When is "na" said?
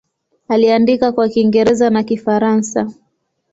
1.89-2.03